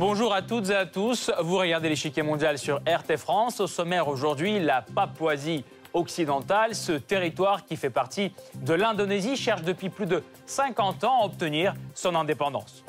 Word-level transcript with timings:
Bonjour 0.00 0.32
à 0.32 0.40
toutes 0.40 0.70
et 0.70 0.74
à 0.74 0.86
tous. 0.86 1.30
Vous 1.42 1.58
regardez 1.58 1.90
l'échiquier 1.90 2.22
mondial 2.22 2.56
sur 2.56 2.76
RT 2.78 3.18
France. 3.18 3.60
Au 3.60 3.66
sommaire 3.66 4.08
aujourd'hui, 4.08 4.58
la 4.58 4.80
Papouasie 4.80 5.62
occidentale, 5.92 6.74
ce 6.74 6.92
territoire 6.92 7.66
qui 7.66 7.76
fait 7.76 7.90
partie 7.90 8.32
de 8.54 8.72
l'Indonésie, 8.72 9.36
cherche 9.36 9.60
depuis 9.60 9.90
plus 9.90 10.06
de 10.06 10.22
50 10.46 11.04
ans 11.04 11.20
à 11.20 11.26
obtenir 11.26 11.74
son 11.94 12.14
indépendance. 12.14 12.82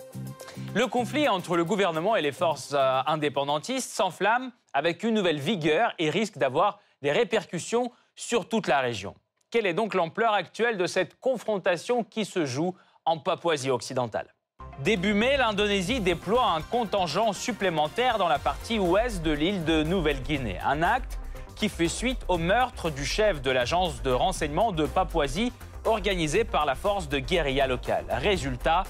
Le 0.74 0.88
conflit 0.88 1.28
entre 1.28 1.58
le 1.58 1.66
gouvernement 1.66 2.16
et 2.16 2.22
les 2.22 2.32
forces 2.32 2.74
euh, 2.74 3.02
indépendantistes 3.06 3.92
s'enflamme 3.92 4.52
avec 4.72 5.04
une 5.04 5.14
nouvelle 5.14 5.40
vigueur 5.40 5.94
et 6.00 6.10
risque 6.10 6.38
d'avoir 6.38 6.80
des 7.02 7.12
répercussions 7.12 7.92
sur 8.16 8.48
toute 8.48 8.68
la 8.68 8.80
région. 8.80 9.14
Quelle 9.50 9.66
est 9.66 9.74
donc 9.74 9.94
l'ampleur 9.94 10.32
actuelle 10.32 10.78
de 10.78 10.86
cette 10.86 11.20
confrontation 11.20 12.06
qui 12.06 12.24
se 12.24 12.46
joue 12.46 12.74
en 13.04 13.18
Papouasie 13.18 13.70
occidentale? 13.70 14.34
Début 14.80 15.14
mai, 15.14 15.36
l'Indonésie 15.36 16.00
déploie 16.00 16.46
un 16.46 16.62
contingent 16.62 17.34
supplémentaire 17.34 18.18
dans 18.18 18.30
la 18.30 18.40
partie 18.40 18.80
ouest 18.80 19.22
de 19.22 19.32
l'île 19.32 19.66
de 19.66 19.84
Nouvelle-Guinée. 19.84 20.58
Un 20.66 20.84
acte 20.84 21.20
qui 21.58 21.68
fait 21.68 21.90
suite 21.90 22.22
au 22.30 22.38
meurtre 22.38 22.90
du 22.90 23.04
chef 23.04 23.42
de 23.42 23.52
l'agence 23.52 24.02
de 24.04 24.12
renseignement 24.12 24.72
de 24.72 24.86
Papouasie 24.86 25.52
organisé 25.84 26.46
par 26.46 26.66
la 26.66 26.76
force 26.76 27.10
de 27.10 27.20
guérilla 27.20 27.68
locale. 27.68 28.06
Résultat, 28.10 28.84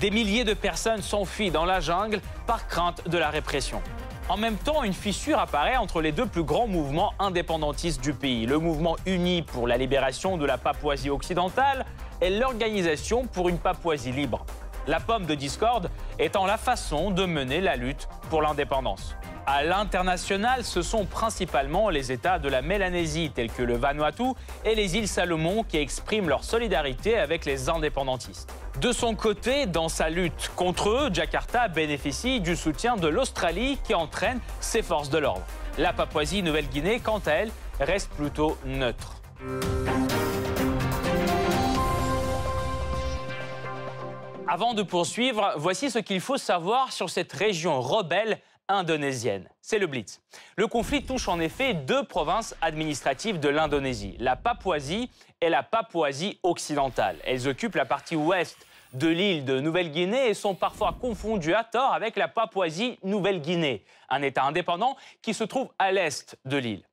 des 0.00 0.10
milliers 0.10 0.44
de 0.44 0.54
personnes 0.54 1.02
s'enfuient 1.02 1.50
dans 1.50 1.64
la 1.64 1.80
jungle 1.80 2.20
par 2.46 2.66
crainte 2.66 3.08
de 3.08 3.18
la 3.18 3.30
répression. 3.30 3.80
En 4.28 4.36
même 4.38 4.56
temps, 4.56 4.82
une 4.82 4.94
fissure 4.94 5.38
apparaît 5.38 5.76
entre 5.76 6.00
les 6.00 6.10
deux 6.10 6.26
plus 6.26 6.44
grands 6.44 6.66
mouvements 6.66 7.12
indépendantistes 7.18 8.02
du 8.02 8.14
pays, 8.14 8.46
le 8.46 8.58
mouvement 8.58 8.96
uni 9.04 9.42
pour 9.42 9.66
la 9.66 9.76
libération 9.76 10.38
de 10.38 10.46
la 10.46 10.56
Papouasie 10.56 11.10
occidentale 11.10 11.84
et 12.22 12.30
l'organisation 12.30 13.26
pour 13.26 13.50
une 13.50 13.58
Papouasie 13.58 14.12
libre 14.12 14.46
la 14.86 15.00
pomme 15.00 15.26
de 15.26 15.34
discorde 15.34 15.90
étant 16.18 16.46
la 16.46 16.56
façon 16.56 17.10
de 17.10 17.24
mener 17.24 17.60
la 17.60 17.76
lutte 17.76 18.08
pour 18.30 18.42
l'indépendance. 18.42 19.16
À 19.46 19.62
l'international, 19.62 20.64
ce 20.64 20.80
sont 20.80 21.04
principalement 21.04 21.90
les 21.90 22.12
États 22.12 22.38
de 22.38 22.48
la 22.48 22.62
Mélanésie, 22.62 23.30
tels 23.34 23.52
que 23.52 23.62
le 23.62 23.76
Vanuatu 23.76 24.32
et 24.64 24.74
les 24.74 24.96
îles 24.96 25.08
Salomon, 25.08 25.64
qui 25.64 25.76
expriment 25.76 26.30
leur 26.30 26.44
solidarité 26.44 27.18
avec 27.18 27.44
les 27.44 27.68
indépendantistes. 27.68 28.50
De 28.80 28.90
son 28.90 29.14
côté, 29.14 29.66
dans 29.66 29.90
sa 29.90 30.08
lutte 30.08 30.50
contre 30.56 30.88
eux, 30.88 31.10
Jakarta 31.12 31.68
bénéficie 31.68 32.40
du 32.40 32.56
soutien 32.56 32.96
de 32.96 33.06
l'Australie 33.06 33.78
qui 33.84 33.94
entraîne 33.94 34.40
ses 34.60 34.82
forces 34.82 35.10
de 35.10 35.18
l'ordre. 35.18 35.44
La 35.76 35.92
Papouasie-Nouvelle-Guinée, 35.92 37.00
quant 37.00 37.20
à 37.26 37.32
elle, 37.32 37.50
reste 37.80 38.10
plutôt 38.12 38.56
neutre. 38.64 39.20
Avant 44.54 44.74
de 44.74 44.84
poursuivre, 44.84 45.52
voici 45.56 45.90
ce 45.90 45.98
qu'il 45.98 46.20
faut 46.20 46.36
savoir 46.36 46.92
sur 46.92 47.10
cette 47.10 47.32
région 47.32 47.80
rebelle 47.80 48.38
indonésienne. 48.68 49.48
C'est 49.60 49.80
le 49.80 49.88
Blitz. 49.88 50.20
Le 50.54 50.68
conflit 50.68 51.02
touche 51.02 51.26
en 51.26 51.40
effet 51.40 51.74
deux 51.74 52.04
provinces 52.04 52.54
administratives 52.60 53.40
de 53.40 53.48
l'Indonésie, 53.48 54.14
la 54.20 54.36
Papouasie 54.36 55.10
et 55.40 55.48
la 55.48 55.64
Papouasie 55.64 56.38
occidentale. 56.44 57.16
Elles 57.24 57.48
occupent 57.48 57.74
la 57.74 57.84
partie 57.84 58.14
ouest 58.14 58.56
de 58.92 59.08
l'île 59.08 59.44
de 59.44 59.58
Nouvelle-Guinée 59.58 60.28
et 60.28 60.34
sont 60.34 60.54
parfois 60.54 60.96
confondues 61.00 61.54
à 61.54 61.64
tort 61.64 61.92
avec 61.92 62.14
la 62.14 62.28
Papouasie-Nouvelle-Guinée, 62.28 63.84
un 64.08 64.22
État 64.22 64.44
indépendant 64.44 64.96
qui 65.20 65.34
se 65.34 65.42
trouve 65.42 65.70
à 65.80 65.90
l'est 65.90 66.38
de 66.44 66.58
l'île. 66.58 66.84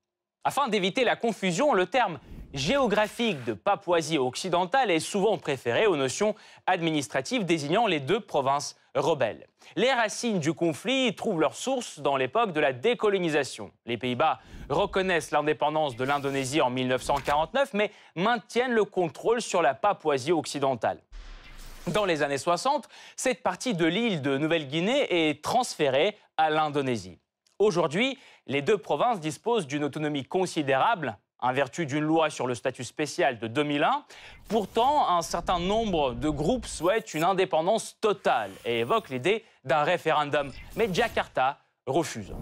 Afin 0.44 0.68
d'éviter 0.68 1.04
la 1.04 1.16
confusion, 1.16 1.76
le 1.76 1.86
terme 1.86 2.18
géographique 2.54 3.44
de 3.46 3.54
Papouasie 3.54 4.18
occidentale 4.18 4.92
est 4.92 5.00
souvent 5.00 5.38
préféré 5.38 5.88
aux 5.88 5.96
notions 5.96 6.36
administratives 6.68 7.46
désignant 7.46 7.88
les 7.88 8.00
deux 8.00 8.20
provinces 8.20 8.76
rebelles. 8.96 9.48
Les 9.76 9.92
racines 9.92 10.40
du 10.40 10.54
conflit 10.54 11.16
trouvent 11.16 11.40
leur 11.40 11.56
source 11.56 12.00
dans 12.00 12.18
l'époque 12.18 12.52
de 12.52 12.60
la 12.60 12.74
décolonisation. 12.74 13.72
Les 13.86 13.98
Pays-Bas 13.98 14.40
reconnaissent 14.70 15.32
l'indépendance 15.32 15.96
de 15.96 16.04
l'Indonésie 16.04 16.62
en 16.62 16.70
1949, 16.70 17.74
mais 17.74 17.92
maintiennent 18.16 18.74
le 18.74 18.84
contrôle 18.84 19.42
sur 19.42 19.62
la 19.62 19.74
Papouasie 19.74 20.34
occidentale. 20.34 21.00
Dans 21.88 22.06
les 22.06 22.22
années 22.22 22.38
60, 22.38 22.88
cette 23.16 23.42
partie 23.42 23.74
de 23.74 23.86
l'île 23.86 24.22
de 24.22 24.38
Nouvelle-Guinée 24.38 25.30
est 25.30 25.44
transférée 25.44 26.18
à 26.38 26.50
l'Indonésie. 26.50 27.18
Aujourd'hui, 27.60 28.20
les 28.46 28.62
deux 28.62 28.78
provinces 28.78 29.20
disposent 29.20 29.68
d'une 29.68 29.84
autonomie 29.84 30.26
considérable 30.26 31.18
en 31.42 31.54
vertu 31.54 31.86
d'une 31.86 32.04
loi 32.04 32.30
sur 32.30 32.48
le 32.48 32.56
statut 32.56 32.84
spécial 32.84 33.40
de 33.40 33.48
2001. 33.48 34.04
Pourtant, 34.48 35.10
un 35.10 35.22
certain 35.22 35.60
nombre 35.60 36.14
de 36.14 36.30
groupes 36.30 36.66
souhaitent 36.66 37.14
une 37.14 37.24
indépendance 37.24 37.98
totale 38.00 38.52
et 38.66 38.80
évoquent 38.80 39.10
l'idée 39.10 39.44
d'un 39.64 39.84
référendum. 39.84 40.52
Mais 40.76 40.90
Jakarta 40.94 41.60
refuse. 41.86 42.34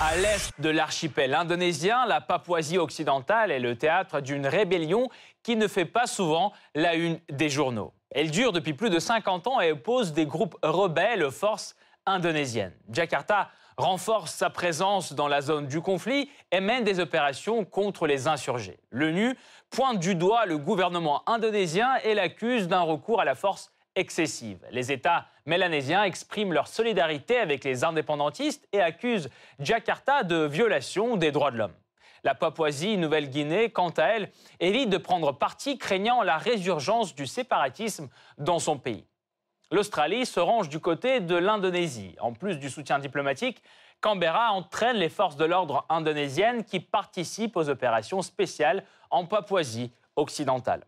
À 0.00 0.16
l'est 0.16 0.52
de 0.60 0.70
l'archipel 0.70 1.34
indonésien, 1.34 2.06
la 2.06 2.20
Papouasie 2.20 2.78
occidentale 2.78 3.50
est 3.50 3.58
le 3.58 3.76
théâtre 3.76 4.20
d'une 4.20 4.46
rébellion 4.46 5.08
qui 5.42 5.56
ne 5.56 5.66
fait 5.66 5.84
pas 5.84 6.06
souvent 6.06 6.52
la 6.76 6.94
une 6.94 7.18
des 7.28 7.48
journaux. 7.48 7.92
Elle 8.12 8.30
dure 8.30 8.52
depuis 8.52 8.74
plus 8.74 8.90
de 8.90 9.00
50 9.00 9.48
ans 9.48 9.60
et 9.60 9.72
oppose 9.72 10.12
des 10.12 10.24
groupes 10.24 10.56
rebelles 10.62 11.24
aux 11.24 11.32
forces 11.32 11.74
indonésiennes. 12.06 12.74
Jakarta 12.90 13.50
renforce 13.78 14.34
sa 14.34 14.50
présence 14.50 15.12
dans 15.12 15.28
la 15.28 15.40
zone 15.40 15.68
du 15.68 15.80
conflit 15.80 16.28
et 16.50 16.60
mène 16.60 16.84
des 16.84 16.98
opérations 16.98 17.64
contre 17.64 18.06
les 18.06 18.26
insurgés. 18.26 18.78
L'ONU 18.90 19.38
pointe 19.70 20.00
du 20.00 20.16
doigt 20.16 20.46
le 20.46 20.58
gouvernement 20.58 21.22
indonésien 21.28 21.94
et 22.02 22.14
l'accuse 22.14 22.66
d'un 22.66 22.80
recours 22.80 23.20
à 23.20 23.24
la 23.24 23.36
force 23.36 23.70
excessive. 23.94 24.58
Les 24.72 24.90
États 24.90 25.26
mélanésiens 25.46 26.02
expriment 26.02 26.52
leur 26.52 26.66
solidarité 26.66 27.38
avec 27.38 27.64
les 27.64 27.84
indépendantistes 27.84 28.66
et 28.72 28.80
accusent 28.80 29.30
Jakarta 29.60 30.24
de 30.24 30.44
violation 30.44 31.16
des 31.16 31.30
droits 31.30 31.52
de 31.52 31.58
l'homme. 31.58 31.74
La 32.24 32.34
Papouasie-Nouvelle-Guinée, 32.34 33.70
quant 33.70 33.90
à 33.90 34.04
elle, 34.04 34.30
évite 34.58 34.90
de 34.90 34.98
prendre 34.98 35.32
parti, 35.32 35.78
craignant 35.78 36.22
la 36.22 36.36
résurgence 36.36 37.14
du 37.14 37.26
séparatisme 37.26 38.08
dans 38.38 38.58
son 38.58 38.76
pays. 38.76 39.04
L'Australie 39.70 40.24
se 40.24 40.40
range 40.40 40.70
du 40.70 40.80
côté 40.80 41.20
de 41.20 41.36
l'Indonésie. 41.36 42.16
En 42.20 42.32
plus 42.32 42.58
du 42.58 42.70
soutien 42.70 42.98
diplomatique, 42.98 43.62
Canberra 44.00 44.52
entraîne 44.52 44.96
les 44.96 45.10
forces 45.10 45.36
de 45.36 45.44
l'ordre 45.44 45.84
indonésiennes 45.90 46.64
qui 46.64 46.80
participent 46.80 47.56
aux 47.56 47.68
opérations 47.68 48.22
spéciales 48.22 48.82
en 49.10 49.26
Papouasie 49.26 49.92
occidentale. 50.16 50.86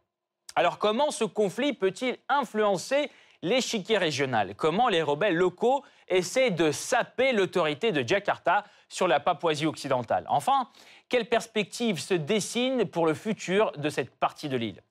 Alors 0.57 0.79
comment 0.79 1.11
ce 1.11 1.25
conflit 1.25 1.75
peut-il 1.75 2.17
influencer 2.31 3.11
l'échiquier 3.43 3.99
régional? 3.99 4.55
Comment 4.55 4.89
les 4.89 5.03
rebelles 5.03 5.37
locaux 5.37 5.85
essaient 6.09 6.51
de 6.51 6.73
saper 6.73 7.33
l'autorité 7.33 7.93
de 7.93 8.07
Jakarta 8.07 8.65
sur 8.89 9.07
la 9.07 9.21
Papouasie 9.21 9.67
occidentale? 9.67 10.25
Enfin, 10.29 10.69
quelles 11.11 11.29
perspectives 11.29 12.01
se 12.01 12.15
dessinent 12.15 12.87
pour 12.87 13.07
le 13.07 13.15
futur 13.15 13.73
de 13.73 13.91
cette 13.91 14.19
partie 14.19 14.49
de 14.49 14.57
l'île? 14.57 14.83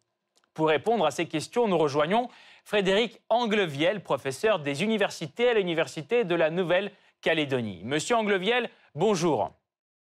Pour 0.54 0.68
répondre 0.68 1.06
à 1.06 1.12
ces 1.12 1.26
questions, 1.28 1.68
nous 1.68 1.78
rejoignons 1.78 2.30
Frédéric 2.70 3.20
Angleviel, 3.30 4.04
professeur 4.04 4.60
des 4.60 4.84
universités 4.84 5.50
à 5.50 5.54
l'Université 5.56 6.24
de 6.24 6.36
la 6.36 6.52
Nouvelle-Calédonie. 6.52 7.82
Monsieur 7.84 8.16
Angleviel, 8.16 8.70
bonjour. 8.94 9.56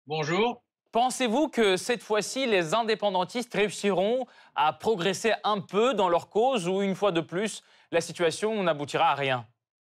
Bonjour. 0.06 0.62
Pensez-vous 0.92 1.48
que 1.48 1.78
cette 1.78 2.04
fois-ci, 2.04 2.46
les 2.46 2.76
indépendantistes 2.76 3.56
réussiront 3.56 4.28
à 4.54 4.72
progresser 4.72 5.34
un 5.44 5.62
peu 5.62 5.96
dans 5.96 6.10
leur 6.10 6.30
cause 6.30 6.68
ou 6.68 6.84
une 6.84 6.94
fois 6.94 7.12
de 7.12 7.22
plus, 7.22 7.64
la 7.92 8.02
situation 8.02 8.62
n'aboutira 8.62 9.10
à 9.10 9.16
rien? 9.16 9.48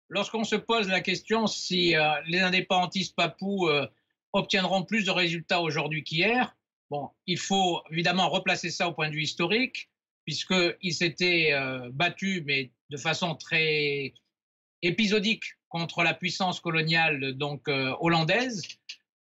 Lorsqu'on 0.09 0.43
se 0.43 0.55
pose 0.55 0.87
la 0.87 1.01
question 1.01 1.47
si 1.47 1.95
euh, 1.95 2.11
les 2.27 2.41
indépendantistes 2.41 3.15
papous 3.15 3.69
euh, 3.69 3.87
obtiendront 4.33 4.83
plus 4.83 5.03
de 5.03 5.09
résultats 5.09 5.61
aujourd'hui 5.61 6.03
qu'hier, 6.03 6.55
bon, 6.91 7.09
il 7.25 7.39
faut 7.39 7.81
évidemment 7.89 8.29
replacer 8.29 8.69
ça 8.69 8.87
au 8.87 8.93
point 8.93 9.09
de 9.09 9.15
vue 9.15 9.23
historique 9.23 9.89
puisqu'il 10.25 10.93
s'était 10.93 11.49
euh, 11.53 11.89
battu, 11.91 12.43
mais 12.45 12.71
de 12.89 12.97
façon 12.97 13.35
très 13.35 14.13
épisodique, 14.81 15.43
contre 15.71 16.03
la 16.03 16.13
puissance 16.13 16.59
coloniale 16.59 17.33
donc 17.33 17.67
euh, 17.67 17.95
hollandaise. 18.01 18.61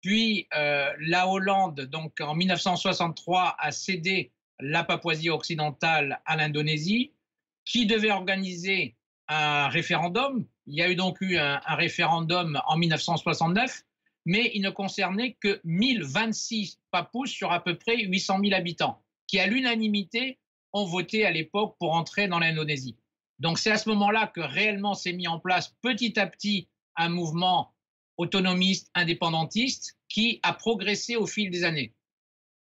Puis 0.00 0.48
euh, 0.56 0.90
la 1.00 1.28
Hollande, 1.28 1.82
donc 1.82 2.20
en 2.20 2.34
1963, 2.34 3.56
a 3.58 3.70
cédé 3.70 4.32
la 4.58 4.82
Papouasie 4.82 5.30
occidentale 5.30 6.20
à 6.24 6.36
l'Indonésie, 6.36 7.12
qui 7.64 7.86
devait 7.86 8.10
organiser 8.10 8.96
un 9.28 9.68
référendum. 9.68 10.46
Il 10.66 10.74
y 10.74 10.82
a 10.82 10.90
eu 10.90 10.94
donc 10.94 11.20
eu 11.20 11.36
un, 11.36 11.60
un 11.64 11.74
référendum 11.74 12.60
en 12.66 12.76
1969, 12.76 13.82
mais 14.24 14.50
il 14.54 14.62
ne 14.62 14.70
concernait 14.70 15.36
que 15.40 15.60
1026 15.64 16.80
Papous 16.90 17.26
sur 17.26 17.52
à 17.52 17.62
peu 17.62 17.76
près 17.76 17.98
800 18.04 18.40
000 18.42 18.54
habitants, 18.54 19.02
qui 19.26 19.38
à 19.38 19.46
l'unanimité 19.46 20.38
ont 20.72 20.84
voté 20.84 21.24
à 21.24 21.30
l'époque 21.30 21.76
pour 21.78 21.94
entrer 21.94 22.28
dans 22.28 22.38
l'Indonésie. 22.38 22.96
Donc 23.38 23.58
c'est 23.58 23.70
à 23.70 23.78
ce 23.78 23.88
moment-là 23.90 24.26
que 24.26 24.40
réellement 24.40 24.94
s'est 24.94 25.12
mis 25.12 25.28
en 25.28 25.38
place 25.38 25.74
petit 25.82 26.18
à 26.18 26.26
petit 26.26 26.68
un 26.96 27.08
mouvement 27.08 27.74
autonomiste, 28.16 28.90
indépendantiste, 28.94 29.96
qui 30.08 30.40
a 30.42 30.52
progressé 30.52 31.16
au 31.16 31.26
fil 31.26 31.50
des 31.50 31.64
années. 31.64 31.94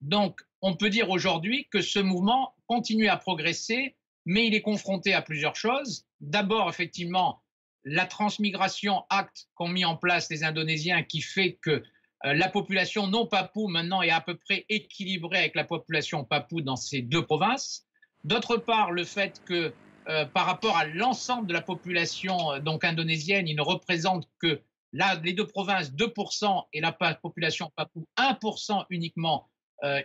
Donc 0.01 0.41
on 0.61 0.75
peut 0.75 0.89
dire 0.89 1.09
aujourd'hui 1.09 1.67
que 1.71 1.81
ce 1.81 1.99
mouvement 1.99 2.55
continue 2.67 3.07
à 3.07 3.17
progresser, 3.17 3.95
mais 4.25 4.47
il 4.47 4.53
est 4.53 4.61
confronté 4.61 5.13
à 5.13 5.21
plusieurs 5.21 5.55
choses. 5.55 6.05
D'abord, 6.19 6.69
effectivement, 6.69 7.41
la 7.83 8.05
transmigration 8.05 9.05
acte 9.09 9.47
qu'ont 9.55 9.69
mis 9.69 9.85
en 9.85 9.95
place 9.95 10.29
les 10.29 10.43
Indonésiens 10.43 11.03
qui 11.03 11.21
fait 11.21 11.57
que 11.61 11.83
euh, 12.25 12.33
la 12.33 12.49
population 12.49 13.07
non 13.07 13.25
papou 13.25 13.67
maintenant 13.67 14.01
est 14.01 14.09
à 14.09 14.21
peu 14.21 14.35
près 14.35 14.65
équilibrée 14.69 15.39
avec 15.39 15.55
la 15.55 15.63
population 15.63 16.25
papou 16.25 16.61
dans 16.61 16.75
ces 16.75 17.01
deux 17.01 17.25
provinces. 17.25 17.87
D'autre 18.23 18.57
part, 18.57 18.91
le 18.91 19.03
fait 19.03 19.41
que 19.45 19.73
euh, 20.07 20.25
par 20.25 20.45
rapport 20.45 20.77
à 20.77 20.85
l'ensemble 20.85 21.47
de 21.47 21.53
la 21.53 21.61
population 21.61 22.53
euh, 22.53 22.59
donc 22.59 22.83
indonésienne, 22.83 23.47
il 23.47 23.55
ne 23.55 23.61
représente 23.61 24.27
que 24.39 24.61
là, 24.93 25.19
les 25.23 25.33
deux 25.33 25.47
provinces 25.47 25.91
2% 25.91 26.65
et 26.73 26.81
la 26.81 26.91
population 26.91 27.71
papou 27.75 28.07
1% 28.17 28.85
uniquement 28.89 29.49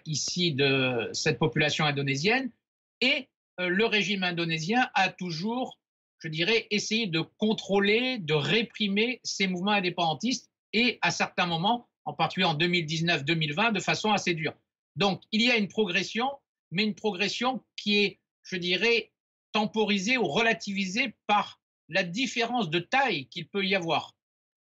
ici 0.07 0.53
de 0.53 1.11
cette 1.13 1.37
population 1.41 1.85
indonésienne. 1.85 2.49
Et 3.01 3.29
le 3.59 3.87
régime 3.87 4.23
indonésien 4.23 4.89
a 4.95 5.09
toujours, 5.09 5.81
je 6.21 6.29
dirais, 6.29 6.69
essayé 6.71 7.09
de 7.09 7.23
contrôler, 7.39 8.19
de 8.19 8.35
réprimer 8.35 9.21
ces 9.25 9.49
mouvements 9.49 9.73
indépendantistes 9.73 10.49
et 10.73 11.01
à 11.03 11.11
certains 11.11 11.47
moments 11.47 11.89
en 12.05 12.13
particulier 12.13 12.47
en 12.47 12.57
2019-2020, 12.57 13.73
de 13.73 13.81
façon 13.81 14.13
assez 14.13 14.35
dure. 14.35 14.55
Donc, 14.97 15.23
il 15.33 15.43
y 15.43 15.51
a 15.51 15.57
une 15.57 15.69
progression, 15.69 16.31
mais 16.71 16.85
une 16.85 16.95
progression 16.95 17.63
qui 17.77 18.05
est, 18.05 18.21
je 18.43 18.57
dirais, 18.57 19.13
temporisée 19.53 20.19
ou 20.19 20.27
relativisée 20.27 21.15
par 21.27 21.61
la 21.89 22.03
différence 22.03 22.71
de 22.71 22.79
taille 22.79 23.27
qu'il 23.27 23.49
peut 23.49 23.65
y 23.65 23.75
avoir. 23.75 24.15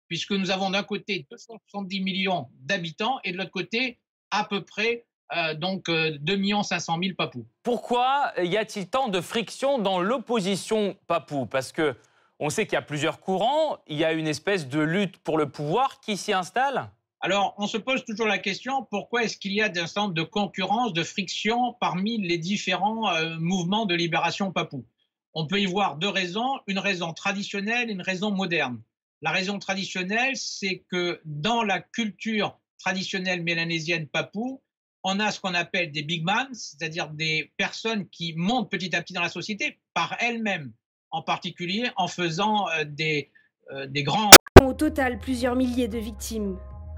Puisque 0.07 0.31
nous 0.31 0.51
avons 0.51 0.71
d'un 0.71 0.83
côté 0.83 1.25
270 1.29 2.01
millions 2.01 2.49
d'habitants 2.59 3.19
et 3.23 3.31
de 3.31 3.37
l'autre 3.37 3.51
côté 3.51 3.99
à 4.31 4.43
peu 4.43 4.63
près 4.63 5.05
euh, 5.33 5.53
donc 5.53 5.89
2 5.89 6.63
500 6.63 6.99
000 7.01 7.15
papous. 7.15 7.45
Pourquoi 7.63 8.33
y 8.41 8.57
a-t-il 8.57 8.89
tant 8.89 9.07
de 9.07 9.21
friction 9.21 9.79
dans 9.79 10.01
l'opposition 10.01 10.97
papou? 11.07 11.45
Parce 11.45 11.71
que 11.71 11.95
on 12.39 12.49
sait 12.49 12.65
qu'il 12.65 12.73
y 12.73 12.77
a 12.77 12.81
plusieurs 12.81 13.19
courants, 13.19 13.77
il 13.87 13.97
y 13.97 14.03
a 14.03 14.13
une 14.13 14.27
espèce 14.27 14.67
de 14.67 14.79
lutte 14.79 15.17
pour 15.19 15.37
le 15.37 15.49
pouvoir 15.49 15.99
qui 15.99 16.17
s'y 16.17 16.33
installe? 16.33 16.89
Alors, 17.23 17.53
on 17.59 17.67
se 17.67 17.77
pose 17.77 18.03
toujours 18.03 18.25
la 18.25 18.39
question, 18.39 18.83
pourquoi 18.89 19.23
est-ce 19.23 19.37
qu'il 19.37 19.53
y 19.53 19.61
a 19.61 19.71
un 19.75 19.87
centre 19.87 20.15
de 20.15 20.23
concurrence, 20.23 20.91
de 20.91 21.03
friction 21.03 21.75
parmi 21.79 22.17
les 22.17 22.39
différents 22.39 23.13
euh, 23.13 23.37
mouvements 23.37 23.85
de 23.85 23.93
libération 23.93 24.51
papou? 24.51 24.87
On 25.35 25.45
peut 25.45 25.61
y 25.61 25.67
voir 25.67 25.97
deux 25.97 26.09
raisons, 26.09 26.59
une 26.65 26.79
raison 26.79 27.13
traditionnelle 27.13 27.89
et 27.89 27.93
une 27.93 28.01
raison 28.01 28.31
moderne. 28.31 28.81
La 29.21 29.29
raison 29.29 29.59
traditionnelle, 29.59 30.35
c'est 30.35 30.83
que 30.89 31.21
dans 31.23 31.61
la 31.61 31.79
culture 31.79 32.59
traditionnelle 32.79 33.43
mélanésienne 33.43 34.07
papou, 34.07 34.63
on 35.03 35.19
a 35.19 35.31
ce 35.31 35.39
qu'on 35.39 35.53
appelle 35.53 35.91
des 35.91 36.01
big 36.01 36.23
man, 36.23 36.47
c'est-à-dire 36.53 37.09
des 37.09 37.53
personnes 37.55 38.09
qui 38.09 38.33
montent 38.35 38.71
petit 38.71 38.95
à 38.95 39.01
petit 39.03 39.13
dans 39.13 39.21
la 39.21 39.29
société 39.29 39.79
par 39.93 40.17
elles-mêmes, 40.19 40.73
en 41.11 41.21
particulier 41.21 41.91
en 41.97 42.07
faisant 42.07 42.67
euh, 42.69 42.83
des, 42.83 43.31
euh, 43.71 43.85
des 43.85 44.01
grands... 44.01 44.31
Au 44.59 44.73
total, 44.73 45.19
plusieurs 45.19 45.55
milliers 45.55 45.87
de 45.87 45.99
victimes. 45.99 46.57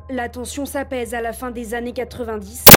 La 0.10 0.28
tension 0.28 0.66
s'apaise 0.66 1.14
à 1.14 1.22
la 1.22 1.32
fin 1.32 1.50
des 1.50 1.74
années 1.74 1.94
90. 1.94 2.76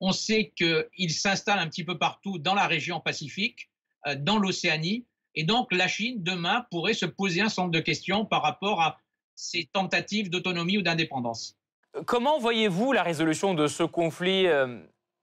On 0.00 0.12
sait 0.12 0.52
qu'il 0.54 1.10
s'installe 1.10 1.58
un 1.58 1.68
petit 1.68 1.84
peu 1.84 1.96
partout 1.96 2.38
dans 2.38 2.54
la 2.54 2.66
région 2.66 3.00
Pacifique, 3.00 3.70
euh, 4.06 4.14
dans 4.14 4.38
l'Océanie, 4.38 5.06
et 5.34 5.44
donc 5.44 5.72
la 5.72 5.88
Chine, 5.88 6.22
demain, 6.22 6.66
pourrait 6.70 6.94
se 6.94 7.06
poser 7.06 7.40
un 7.40 7.48
certain 7.48 7.70
de 7.70 7.80
questions 7.80 8.26
par 8.26 8.42
rapport 8.42 8.82
à 8.82 8.98
ses 9.34 9.68
tentatives 9.72 10.28
d'autonomie 10.28 10.76
ou 10.76 10.82
d'indépendance. 10.82 11.56
Comment 12.04 12.38
voyez-vous 12.38 12.92
la 12.92 13.02
résolution 13.02 13.54
de 13.54 13.68
ce 13.68 13.82
conflit 13.82 14.46
euh, 14.46 14.78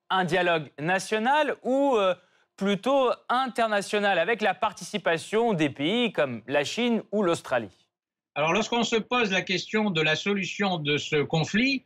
Un 0.09 0.25
dialogue 0.25 0.71
national 0.79 1.55
ou 1.61 1.95
euh, 1.97 2.15
plutôt 2.55 3.11
international 3.29 4.17
avec 4.17 4.41
la 4.41 4.55
participation 4.55 5.53
des 5.53 5.69
pays 5.69 6.11
comme 6.13 6.41
la 6.47 6.63
Chine 6.63 7.03
ou 7.11 7.21
l'Australie? 7.21 7.82
Alors, 8.35 8.53
lorsqu'on 8.53 8.83
se 8.83 8.95
pose 8.95 9.31
la 9.31 9.43
question 9.43 9.91
de 9.91 10.01
la 10.01 10.15
solution 10.15 10.79
de 10.79 10.97
ce 10.97 11.21
conflit, 11.21 11.83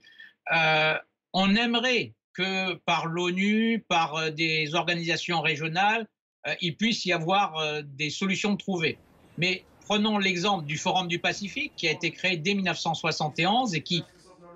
euh, 0.55 0.95
on 1.33 1.55
aimerait 1.55 2.13
que 2.33 2.75
par 2.85 3.07
l'ONU, 3.07 3.83
par 3.89 4.15
euh, 4.15 4.29
des 4.29 4.73
organisations 4.73 5.41
régionales, 5.41 6.07
euh, 6.47 6.53
il 6.61 6.77
puisse 6.77 7.05
y 7.05 7.11
avoir 7.11 7.83
des 7.83 8.09
solutions 8.09 8.55
trouvées. 8.55 8.97
Mais 9.37 9.65
prenons 9.85 10.17
l'exemple 10.17 10.65
du 10.65 10.77
Forum 10.77 11.09
du 11.09 11.19
Pacifique 11.19 11.73
qui 11.75 11.87
a 11.87 11.91
été 11.91 12.11
créé 12.11 12.37
dès 12.37 12.53
1971 12.53 13.75
et 13.75 13.81
qui 13.81 14.03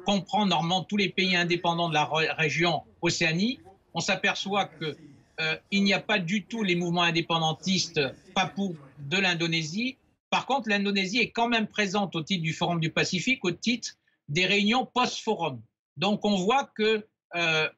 comprend 0.06 0.46
normalement 0.46 0.84
tous 0.84 0.98
les 0.98 1.10
pays 1.10 1.36
indépendants 1.36 1.90
de 1.90 1.94
la 1.94 2.10
région 2.38 2.84
Océanie. 3.02 3.60
On 3.94 4.00
s'aperçoit 4.00 4.70
qu'il 4.80 5.84
n'y 5.84 5.94
a 5.94 6.00
pas 6.00 6.20
du 6.20 6.46
tout 6.46 6.64
les 6.64 6.76
mouvements 6.76 7.04
indépendantistes 7.04 8.00
papous 8.34 8.76
de 9.00 9.18
l'Indonésie 9.18 9.98
par 10.32 10.46
contre, 10.46 10.70
l'Indonésie 10.70 11.20
est 11.20 11.32
quand 11.32 11.50
même 11.50 11.68
présente 11.68 12.16
au 12.16 12.24
titre 12.24 12.42
du 12.42 12.54
Forum 12.54 12.80
du 12.80 12.90
Pacifique, 12.90 13.44
au 13.44 13.52
titre 13.52 13.98
des 14.30 14.46
réunions 14.46 14.86
post-forum. 14.86 15.62
Donc 15.98 16.24
on 16.24 16.38
voit 16.38 16.72
que 16.74 17.06
euh, 17.36 17.70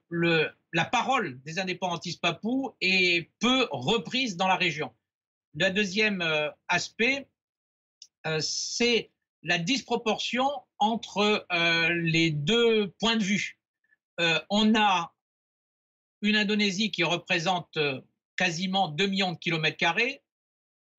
la 0.72 0.86
parole 0.86 1.42
des 1.42 1.58
indépendantistes 1.58 2.22
papous 2.22 2.76
est 2.80 3.32
peu 3.40 3.68
reprise 3.72 4.38
dans 4.38 4.48
la 4.48 4.56
région. 4.56 4.94
Le 5.56 5.72
deuxième 5.72 6.22
euh, 6.22 6.50
aspect, 6.68 7.28
euh, 8.28 8.40
c'est 8.40 9.10
la 9.42 9.58
disproportion 9.58 10.48
entre 10.78 11.46
les 11.90 12.32
deux 12.32 12.92
points 13.00 13.18
de 13.18 13.24
vue. 13.24 13.60
on 14.50 14.74
a 14.74 15.14
une 16.22 16.38
Indonésie 16.38 16.92
qui 16.92 17.04
représente 17.04 17.78
quasiment 18.38 18.88
2 18.88 19.08
millions 19.08 19.34
de 19.34 19.38
kilomètres 19.38 19.76
carrés, 19.76 20.23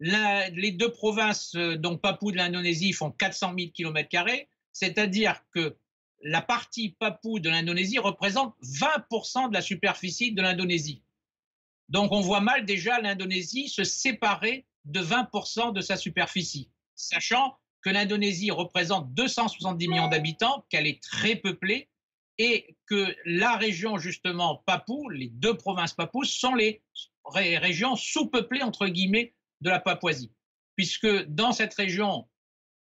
les 0.00 0.73
deux 0.73 0.91
provinces, 0.91 1.55
euh, 1.55 1.76
donc 1.76 2.00
Papou 2.00 2.32
de 2.32 2.37
l'Indonésie, 2.37 2.93
font 2.93 3.11
400 3.11 3.55
000 3.56 3.70
km, 3.73 4.08
c'est-à-dire 4.73 5.41
que 5.52 5.76
la 6.23 6.43
partie 6.43 6.91
Papou 6.99 7.38
de 7.38 7.50
l'Indonésie 7.50 7.99
représente 7.99 8.55
20% 8.62 9.49
de 9.49 9.55
la 9.55 9.62
superficie 9.62 10.32
de 10.32 10.43
l'Indonésie. 10.43 11.02
Donc 11.88 12.12
on 12.12 12.20
voit 12.20 12.41
mal 12.41 12.64
déjà 12.64 12.99
l'Indonésie 13.00 13.69
se 13.69 13.85
séparer 13.85 14.67
de 14.85 15.00
20% 15.00 15.73
de 15.73 15.81
sa 15.81 15.96
superficie, 15.96 16.70
sachant 16.94 17.56
que 17.82 17.91
l'Indonésie 17.91 18.50
représente 18.50 19.12
270 19.12 19.88
millions 19.88 20.08
d'habitants, 20.08 20.65
qu'elle 20.70 20.86
est 20.86 21.03
très 21.03 21.36
peuplée, 21.36 21.89
et 22.39 22.77
que 22.86 23.15
la 23.27 23.56
région 23.56 23.98
justement 23.98 24.63
Papou, 24.67 25.08
les 25.10 25.29
deux 25.29 25.56
provinces 25.56 25.93
Papou, 25.93 26.24
sont 26.24 26.55
les 26.55 26.82
régions 27.27 27.96
sous-peuplées, 27.96 28.63
entre 28.63 28.89
guillemets, 28.89 29.34
de 29.65 29.71
la 29.71 29.81
Papouasie. 29.81 30.31
Puisque 30.77 31.25
dans 31.27 31.53
cette 31.53 31.75
région, 31.75 32.29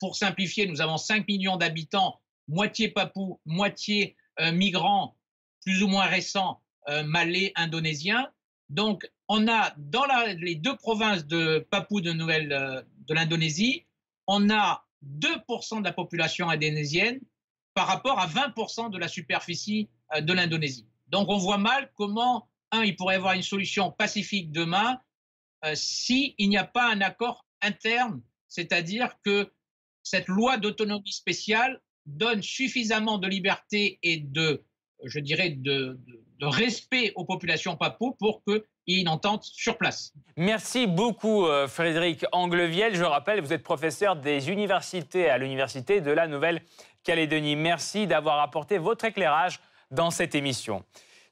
pour 0.01 0.17
simplifier, 0.17 0.67
nous 0.67 0.81
avons 0.81 0.99
5 0.99 1.27
millions 1.29 1.57
d'habitants, 1.57 2.21
moitié 2.49 2.89
papous, 2.89 3.41
moitié 3.47 4.17
euh, 4.41 4.51
migrants, 4.53 5.17
plus 5.65 5.83
ou 5.83 5.89
moins 5.89 6.07
récents, 6.07 6.61
euh, 6.89 7.05
malais, 7.05 7.53
indonésiens. 7.55 8.29
Donc, 8.69 9.09
on 9.29 9.47
a 9.47 9.73
dans 9.77 10.05
les 10.39 10.57
deux 10.57 10.77
provinces 10.77 11.27
de 11.27 11.67
Papou 11.71 12.01
de 12.01 12.13
Nouvelle 12.13 12.53
euh, 12.53 12.83
de 13.07 13.15
l'Indonésie, 13.15 13.87
on 14.27 14.51
a 14.51 14.85
2% 15.21 15.81
de 15.81 15.85
la 15.85 15.93
population 15.93 16.49
indonésienne 16.49 17.21
par 17.75 17.87
rapport 17.87 18.19
à 18.19 18.27
20% 18.27 18.91
de 18.91 18.99
la 18.99 19.09
superficie 19.09 19.89
de 20.21 20.33
l'Indonésie. 20.33 20.87
Donc, 21.09 21.29
on 21.29 21.39
voit 21.39 21.59
mal 21.59 21.91
comment, 21.97 22.49
un, 22.71 22.83
il 22.85 22.95
pourrait 22.97 23.15
y 23.15 23.17
avoir 23.17 23.33
une 23.33 23.43
solution 23.43 23.91
pacifique 23.91 24.53
demain, 24.53 25.01
euh, 25.65 25.73
s'il 25.75 26.35
n'y 26.39 26.57
a 26.57 26.65
pas 26.65 26.91
un 26.91 27.01
accord 27.01 27.45
interne, 27.61 28.21
c'est-à-dire 28.49 29.15
que 29.25 29.51
cette 30.03 30.29
loi 30.29 30.57
d'autonomie 30.57 31.13
spéciale 31.13 31.81
donne 32.07 32.43
suffisamment 32.43 33.19
de 33.19 33.29
liberté 33.29 33.99
et 34.03 34.19
de, 34.19 34.65
je 35.05 35.21
dirais, 35.21 35.51
de, 35.51 35.99
respect 36.41 37.13
aux 37.15 37.25
populations 37.25 37.77
papou 37.77 38.17
pour 38.19 38.43
y 38.49 38.97
ait 38.97 39.01
une 39.01 39.09
entente 39.09 39.45
sur 39.45 39.79
place. 39.79 40.13
Merci 40.37 40.89
beaucoup 40.89 41.47
euh, 41.47 41.69
Frédéric 41.69 42.25
Angleviel. 42.33 42.97
Je 42.97 43.05
rappelle, 43.05 43.41
vous 43.41 43.53
êtes 43.53 43.63
professeur 43.63 44.17
des 44.17 44.51
universités 44.51 45.31
à 45.31 45.39
l'Université 45.39 46.01
de 46.01 46.11
la 46.11 46.27
Nouvelle-Calédonie. 46.27 47.55
Merci 47.55 48.09
d'avoir 48.09 48.41
apporté 48.41 48.79
votre 48.79 49.05
éclairage 49.05 49.61
dans 49.93 50.11
cette 50.11 50.35
émission. 50.35 50.85